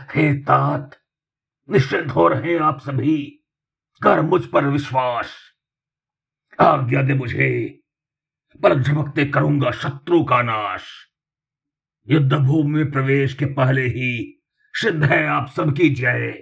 [0.00, 0.96] हे तात,
[1.70, 3.44] निश्चित हो रहे आप सभी।
[4.02, 5.32] कर मुझ पर विश्वास।
[6.60, 7.80] आज्ञा दे मुझे,
[8.62, 10.84] पर झमकते करूँगा शत्रु का नाश।
[12.08, 16.32] युद्ध भूमि में प्रवेश के पहले ही सिद्ध है आप सबकी जय।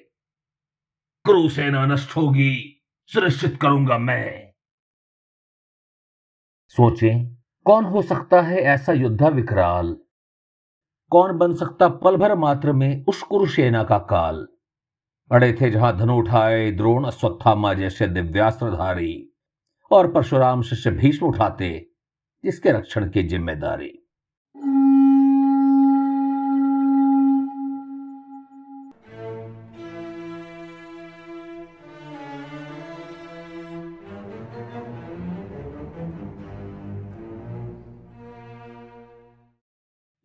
[1.25, 4.53] कुरु सेना नष्ट होगी, सुनिश्चित करूँगा मैं।
[6.69, 7.35] सोचें,
[7.65, 9.97] कौन हो सकता है ऐसा योद्धा विकराल?
[11.13, 14.47] कौन बन सकता पल भर मात्र में उस कुरुसेना का काल?
[15.33, 19.33] अड़े थे जहाँ धनु उठाए द्रोण अश्वत्थामा जैसे दिव्यास्त्रधारी
[19.91, 21.71] और परशुराम शिष्य भीष्म उठाते,
[22.45, 23.93] जिसके रक्षण की ज़िम्मेदारी।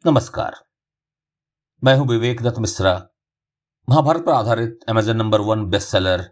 [0.05, 0.70] नमस्कार।
[1.83, 2.91] मैं हूँ विवेक दत्त मिश्रा।
[3.87, 6.23] महाभारत पर आधारित Amazon number one best seller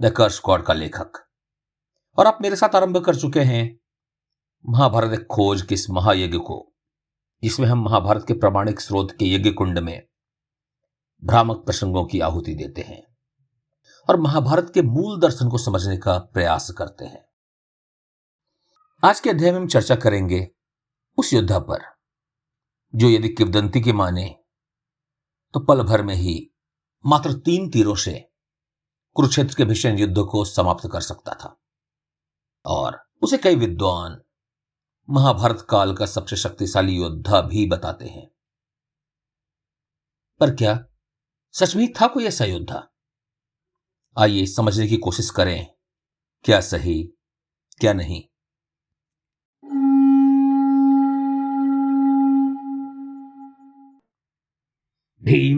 [0.00, 1.18] the कर स्क्वाड का लेखक।
[2.18, 3.60] और आप मेरे साथ आरंभ कर चुके हैं
[4.64, 6.56] महाभारत एक खोज के इस महायज्ञ को,
[7.42, 10.02] जिसमें हम महाभारत के प्रमाणिक स्रोत के यज्ञ कुंड में
[11.22, 13.02] भ्रामक प्रसंगों की आहुति देते हैं
[14.08, 17.24] और महाभारत के मूल दर्शन को समझने का प्रयास करते हैं।
[19.02, 20.46] आज के अध्याय में हम चर्चा करेंगे
[21.18, 21.78] उस योद्धा पर,
[22.94, 24.26] जो यदि किवदंती के माने
[25.56, 26.50] तो पल भर में ही
[27.06, 28.30] मात्र तीन तीरों से
[29.14, 31.60] कुरुक्षेत्र के भीषण युद्ध को समाप्त कर सकता था।
[32.66, 34.22] और उसे कई विद्वान
[35.10, 38.30] महाभारत काल का सबसे शक्तिशाली योद्धा भी बताते हैं।
[40.40, 40.84] पर क्या
[41.52, 42.88] सच में था कोई ऐसा योद्धा?
[44.18, 45.66] आइए समझने की कोशिश करें,
[46.44, 47.04] क्या सही,
[47.80, 48.35] क्या नहीं।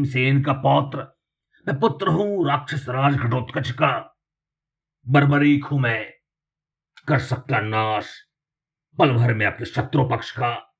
[0.08, 0.98] भीमसेन का पौत्र।
[1.68, 4.16] मैं पुत्र हूँ, राक्षस राज घटोत्कच का।
[5.08, 6.12] बर्बरीक हूँ मैं
[7.08, 8.06] कर सकता नाश,
[8.98, 10.74] पल भर में अपने शत्रु पक्ष का।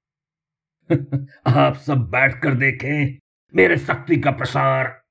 [1.60, 3.18] आप सब बैठकर देखें,
[3.54, 5.04] मेरे शक्ति का प्रसार।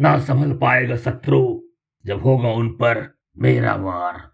[0.00, 1.62] ना संभल पाएगा शत्रु,
[2.06, 4.32] जब होगा उन पर मेरा वार।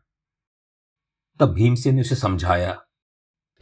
[1.40, 2.86] तब भीमसेन ने उसे समझाया,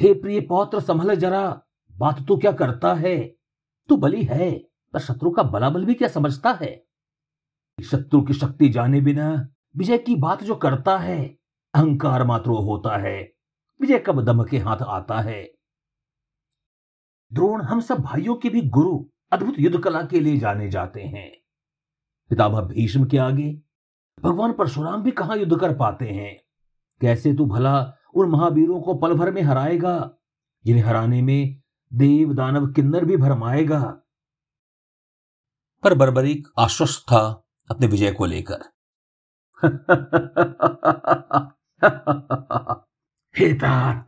[0.01, 1.63] हे प्रिय पौत्र, संभल जरा।
[1.99, 3.35] बात तू क्या करता है?
[3.89, 6.87] तू बली है। पर शत्रु का बलाबल भी क्या समझता है?
[7.85, 11.39] शत्रु की शक्ति जाने बिना विजय की बात जो करता है,
[11.75, 13.33] अहंकार मात्र होता है।
[13.81, 15.53] विजय कब दम के हाथ आता है?
[17.33, 21.33] द्रोण, हम सब भाइयों के भी गुरु अद्भुत युद्ध कला के लिए जाने जाते हैं।
[22.29, 23.63] पितामह भीष्म के आगे,
[24.23, 26.43] भगवान परशुराम भी कहाँ युद्ध कर पाते हैं?
[27.01, 30.11] कैसे तू भला उन महावीरों को पल भर में हराएगा?
[30.65, 31.63] जिन्हें हराने में
[31.93, 34.03] देव दानव किन्नर भी भरमाएगा।
[35.83, 38.59] पर बर्बरीक आश्वस्त था अपने विजय को लेकर।
[43.39, 44.07] हेतात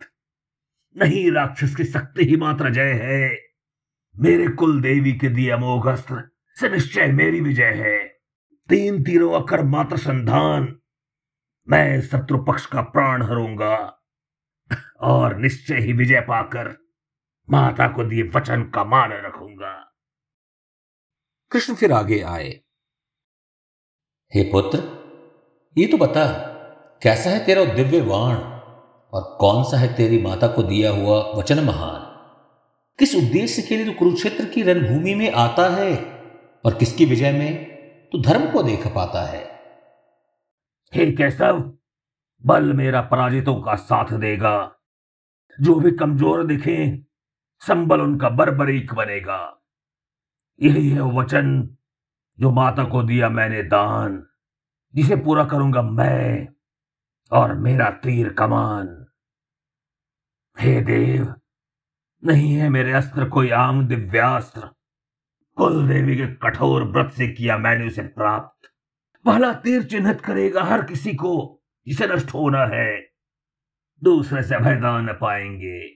[0.96, 3.38] नहीं राक्षस की शक्ति ही मात्र जय है।
[4.18, 6.22] मेरे कुल देवी के दिए अमोघ अस्त्र
[6.60, 8.20] से निश्चय मेरी विजय है।
[8.68, 10.78] तीन तीरों अकर मात्र संधान,
[11.68, 14.02] मैं शत्रु पक्ष का प्राण हरूँगा।
[15.00, 16.76] और निश्चय ही विजय पाकर
[17.50, 19.79] माता को दिए वचन का मान रखूँगा।
[21.50, 22.60] कृष्ण फिर आगे आए।
[24.34, 24.78] हे पुत्र,
[25.78, 26.26] ये तो बता,
[27.02, 28.36] कैसा है तेरा दिव्य वाण?
[29.12, 32.00] और कौन सा है तेरी माता को दिया हुआ वचन महान?
[32.98, 35.96] किस उद्देश्य के लिए तू कुरुक्षेत्र की रणभूमि में आता है?
[36.64, 37.64] और किसकी विजय में
[38.12, 39.60] तू धर्म को देख पाता है?
[40.94, 41.78] हे कैसव
[42.46, 44.76] बल मेरा पराजितों का साथ देगा।
[45.60, 47.02] जो भी कमज़ोर दिखे,
[47.60, 49.59] संबल उनका बरबरीक बनेगा।
[50.62, 51.76] यही है वचन,
[52.40, 54.26] जो माता को दिया मैंने दान,
[54.94, 56.48] जिसे पूरा करूँगा मैं
[57.32, 59.06] और मेरा तीर कमान।
[60.60, 61.34] हे देव,
[62.24, 64.60] नहीं है मेरे अस्त्र कोई आम दिव्यास्त्र।
[65.56, 68.70] कुल देवी के कठोर व्रत से किया मैंने उसे प्राप्त।
[69.24, 73.00] पहला तीर चिन्हित करेगा हर किसी को, जिसे नष्ट होना है।
[74.02, 75.86] दूसरे से अभयदान पाएँगे,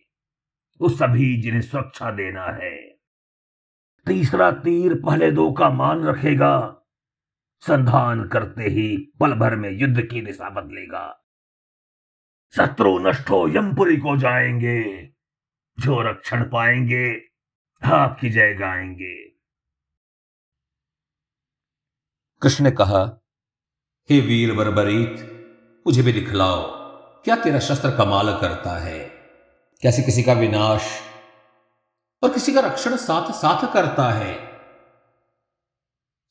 [0.80, 2.93] वो सभी जिन्हें सुरक्षा देना है।
[4.06, 6.80] तीसरा तीर पहले दो का मान रखेगा।
[7.60, 11.26] संधान करते ही पल भर में युद्ध की दिशा बदलेगा।
[12.56, 15.06] शत्रु नष्ट यमपुरी को जाएँगे।
[15.80, 17.20] जो रक्षण पाएँगे,
[17.84, 19.24] आपकी जय गाएँगे।
[22.42, 23.24] कृष्ण ने कहा,
[24.10, 25.30] हे वीर बरबरीत,
[25.86, 26.84] मुझे भी दिखलाओ।
[27.22, 29.10] क्या तेरा शस्त्र कमाल करता है?
[29.82, 31.13] कैसे किसी का विनाश
[32.24, 34.34] और किसी का रक्षण साथ साथ करता है।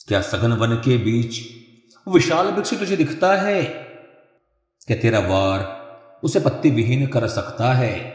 [0.07, 1.40] क्या सघन वन के बीच
[2.07, 3.63] विशाल वृक्ष तुझे दिखता है?
[4.88, 5.84] क्या तेरा वार
[6.24, 8.12] उसे पत्ती विहीन कर सकता है?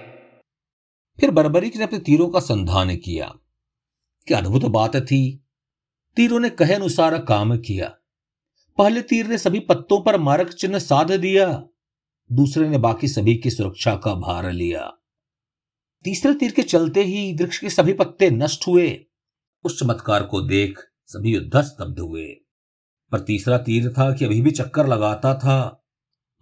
[1.20, 3.34] फिर बर्बरीक ने अपने तीरों का संधान किया।
[4.26, 5.44] क्या अद्भुत बात थी।
[6.16, 7.88] तीरों ने कहे अनुसार काम किया।
[8.78, 11.64] पहले तीर ने सभी पत्तों पर मारक चिन्ह साध दिया।
[12.32, 14.97] दूसरे ने बाकी सभी की सुरक्षा का भार लिया।
[16.08, 19.06] तीसरे तीर के चलते ही वृक्ष के सभी पत्ते नष्ट हुए।
[19.64, 22.26] उस चमत्कार को देख सभी युद्ध स्तब्ध हुए।
[23.12, 25.84] पर तीसरा तीर था कि अभी भी चक्कर लगाता था।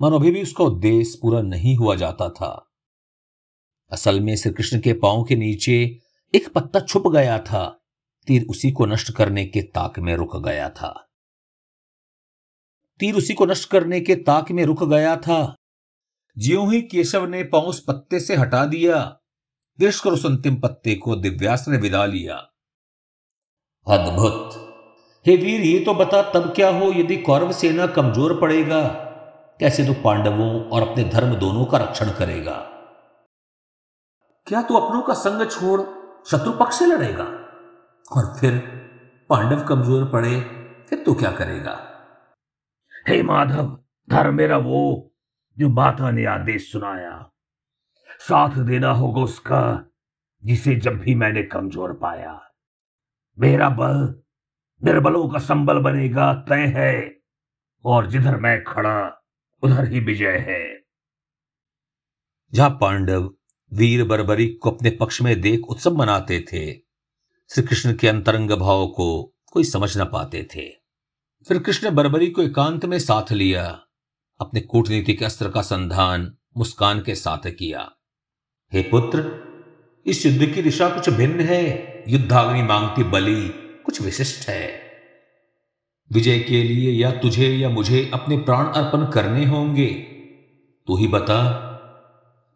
[0.00, 2.70] मानो अभी भी उसका उद्देश्य पूरा नहीं हुआ जाता था।
[3.92, 5.98] असल में श्री कृष्ण के पाँव के नीचे
[6.34, 7.84] एक पत्ता छुप गया था।
[8.26, 11.08] तीर उसी को नष्ट करने के ताक में रुक गया था।
[12.98, 15.56] तीर उसी को नष्ट करने के ताक में रुक गया था।
[16.38, 19.20] ज्यो ही केशव ने पाँव उस पत्ते से हटा दिया
[19.80, 22.34] कर उस अंतिम पत्ते को दिव्यास ने विदा लिया।
[23.86, 24.62] अद्भुत।
[25.26, 28.82] हे वीर, ये तो बता तब क्या हो यदि कौरव सेना कमज़ोर पड़ेगा?
[29.60, 32.56] कैसे तो पांडवों और अपने धर्म दोनों का रक्षण करेगा?
[34.46, 35.80] क्या तू तो अपनों का संग छोड़
[36.30, 37.24] शत्रु पक्ष से लड़ेगा?
[38.16, 38.58] और फिर
[39.30, 40.40] पांडव कमज़ोर पड़े,
[40.90, 41.78] फिर तू क्या करेगा?
[43.08, 43.78] हे माधव,
[44.10, 45.12] धर्म मेरा वो
[45.58, 47.30] जो माता ने आदेश सुनाया।
[48.28, 49.90] साथ देना होगा उसका,
[50.44, 52.40] जिसे जब भी मैंने कमज़ोर पाया।
[53.38, 54.22] मेरा बल
[54.84, 57.16] निर्बलों का संबल बनेगा, तय है।
[57.84, 59.22] और जिधर मैं खड़ा,
[59.62, 60.84] उधर ही विजय है।
[62.52, 63.30] जहाँ पांडव,
[63.72, 66.72] वीर बरबरी को अपने पक्ष में देख उत्सव मनाते थे
[67.50, 70.68] श्री कृष्ण के अंतरंग भाव को कोई समझ न पाते थे।
[71.48, 73.64] फिर कृष्ण बरबरी को एकांत में साथ लिया,
[74.40, 77.95] अपने कूटनीतिक अस्त्र का संधान मुस्कान के साथ किया।
[78.72, 79.46] हे पुत्र,
[80.06, 83.48] इस युद्ध की दिशा कुछ भिन्न है। युद्धाग्नि मांगती बलि
[83.84, 84.86] कुछ विशिष्ट है।
[86.12, 89.94] विजय के लिए या तुझे या मुझे अपने प्राण अर्पण करने होंगे।
[90.86, 91.62] तू ही बता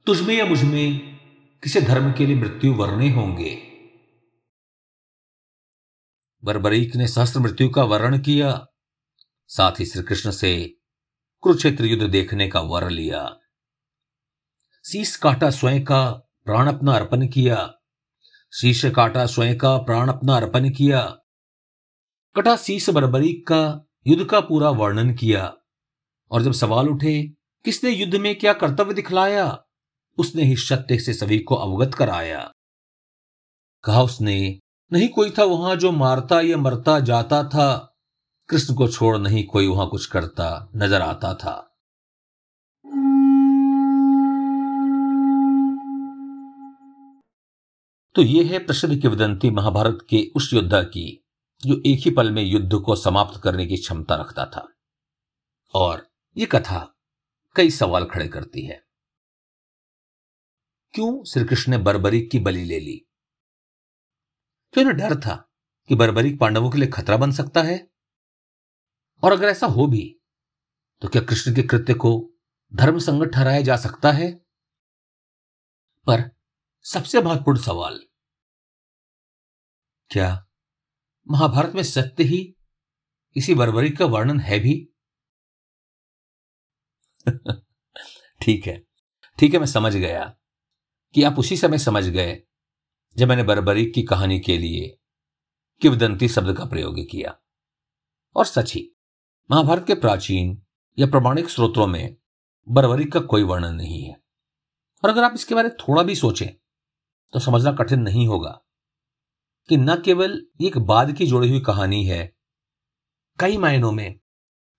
[0.07, 1.17] तुझमें या मुझमें
[1.63, 3.63] किसी धर्म के लिए मृत्यु वरने होंगे?
[6.45, 8.67] बरबरीक ने सहस्त्र मृत्यु का वर्ण किया।
[9.49, 10.75] साथ ही श्री कृष्ण से
[11.41, 13.40] कुरुक्षेत्र युद्ध देखने का वर लिया।
[14.91, 16.11] शीश काटा स्वयं का
[16.45, 17.57] प्राण अपना अर्पण किया
[18.53, 21.03] शीश काटा स्वयं का प्राण अपना अर्पण किया
[22.37, 23.63] कटा शीश बरबरीक का
[24.07, 25.53] युद्ध का पूरा वर्णन किया
[26.31, 27.23] और जब सवाल उठे
[27.65, 29.47] किसने युद्ध में क्या कर्तव्य दिखलाया
[30.19, 32.43] उसने ही सत्य से सभी को अवगत कराया
[33.85, 34.39] कहा उसने
[34.93, 37.71] नहीं कोई था वहाँ जो मारता या मरता जाता था
[38.49, 41.70] कृष्ण को छोड़ नहीं कोई वहाँ कुछ करता नज़र आता था
[48.15, 51.27] तो यह है प्रसिद्ध किवदंती महाभारत के उस योद्धा की,
[51.67, 54.73] जो एक ही पल में युद्ध को समाप्त करने की क्षमता रखता था।
[55.75, 56.99] और यह कथा
[57.57, 58.85] कई सवाल खड़े करती है।
[60.93, 63.07] क्यों श्री कृष्ण ने बर्बरीक की बलि ले ली?
[64.73, 65.53] क्यों ना डर था
[65.89, 67.91] कि बर्बरीक पांडवों के लिए खतरा बन सकता है?
[69.25, 70.17] और अगर ऐसा हो भी
[71.01, 72.31] तो क्या कृष्ण के कृत्य को
[72.75, 74.33] धर्म संगत ठहराया जा सकता है?
[76.07, 76.40] पर
[76.83, 78.01] सबसे महत्वपूर्ण सवाल।
[80.11, 80.49] क्या
[81.31, 82.57] महाभारत में सत्य ही
[83.37, 84.89] इसी बर्बरी का वर्णन है भी?
[88.43, 88.85] ठीक है।
[89.39, 90.37] ठीक है, मैं समझ गया
[91.15, 92.43] कि आप उसी समय समझ गए
[93.17, 94.99] जब मैंने बरबरी की कहानी के लिए
[95.81, 97.39] किवदंती शब्द का प्रयोग किया।
[98.37, 98.97] और सच ही,
[99.51, 100.63] महाभारत के प्राचीन
[100.99, 102.17] या प्रमाणिक स्रोतों में
[102.69, 104.23] बरबरी का कोई वर्णन नहीं है।
[105.05, 106.61] और अगर आप इसके बारे में थोड़ा भी सोचें
[107.33, 108.61] तो समझना कठिन नहीं होगा
[109.69, 112.37] कि न केवल एक बाद की जोड़ी हुई कहानी है,
[113.39, 114.19] कई मायनों में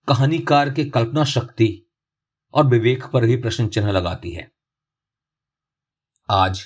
[0.08, 1.86] कहानीकार के कल्पना शक्ति
[2.54, 4.50] और विवेक पर भी प्रश्न चिन्ह लगाती है।
[6.28, 6.60] आज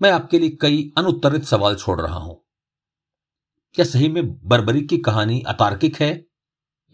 [0.00, 2.44] मैं आपके लिए कई अनुत्तरित सवाल छोड़ रहा हूँ।
[3.74, 6.10] क्या सही में बर्बरी की कहानी अतार्किक है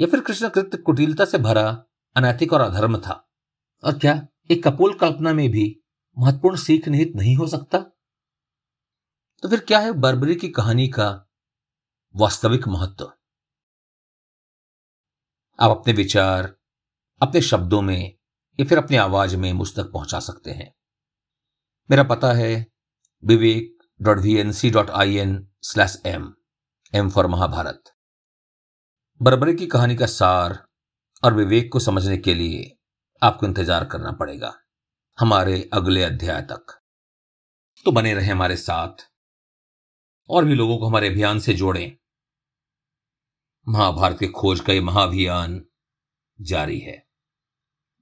[0.00, 1.84] या फिर कृष्ण कृत्य कुटिलता से भरा,
[2.16, 3.22] अनैतिक और अधर्म था?
[3.84, 5.82] और क्या एक कपोल कल्पना में भी
[6.18, 7.84] महत्वपूर्ण सीख निहित नहीं हो सकता?
[9.46, 11.04] तो फिर क्या है बर्बरी की कहानी का
[12.14, 13.04] वास्तविक महत्व?
[15.58, 16.52] आप अपने विचार,
[17.20, 18.16] अपने शब्दों में
[18.58, 20.72] या फिर अपनी आवाज़ में मुझ तक पहुँचा सकते हैं।
[21.90, 22.50] मेरा पता है
[23.22, 26.32] Vivek dot V N C dot I N slash M
[26.94, 27.94] M for Mahabharata.
[29.20, 30.62] बरबरी की कहानी का सार
[31.22, 32.70] और विवेक को समझने के लिए
[33.22, 34.54] आपको इंतज़ार करना पड़ेगा,
[35.18, 36.80] हमारे अगले अध्याय तक।
[37.86, 39.12] तो बने रहे हमारे साथ
[40.28, 41.96] और भी लोगों को हमारे अभियान से जोड़ें।
[43.68, 45.66] महाभारत की खोज का यह महाअभियान
[46.40, 47.06] जारी है।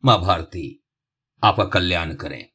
[0.04, 0.84] महाभारती भारती
[1.44, 2.53] आपका कल्याण करें।